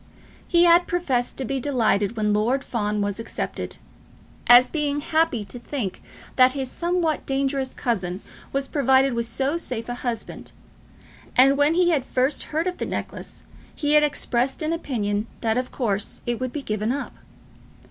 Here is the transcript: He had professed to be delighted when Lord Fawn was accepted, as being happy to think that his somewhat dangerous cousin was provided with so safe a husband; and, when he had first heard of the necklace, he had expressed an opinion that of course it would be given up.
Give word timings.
He 0.47 0.63
had 0.63 0.87
professed 0.87 1.37
to 1.37 1.45
be 1.45 1.59
delighted 1.59 2.17
when 2.17 2.33
Lord 2.33 2.63
Fawn 2.63 3.01
was 3.03 3.19
accepted, 3.19 3.75
as 4.47 4.67
being 4.67 4.99
happy 5.01 5.45
to 5.45 5.59
think 5.59 6.01
that 6.37 6.53
his 6.53 6.71
somewhat 6.71 7.27
dangerous 7.27 7.71
cousin 7.71 8.21
was 8.51 8.67
provided 8.67 9.13
with 9.13 9.27
so 9.27 9.57
safe 9.57 9.87
a 9.87 9.93
husband; 9.93 10.53
and, 11.35 11.55
when 11.55 11.75
he 11.75 11.91
had 11.91 12.03
first 12.03 12.45
heard 12.45 12.65
of 12.65 12.79
the 12.79 12.85
necklace, 12.87 13.43
he 13.75 13.93
had 13.93 14.01
expressed 14.01 14.63
an 14.63 14.73
opinion 14.73 15.27
that 15.41 15.55
of 15.59 15.69
course 15.69 16.21
it 16.25 16.39
would 16.39 16.51
be 16.51 16.63
given 16.63 16.91
up. 16.91 17.13